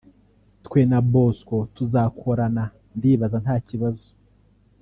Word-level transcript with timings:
twe 0.65 0.81
na 0.89 0.99
Bosco 1.11 1.57
tuzakorana 1.75 2.63
ndibaza 2.97 3.37
ntakibazo 3.43 4.07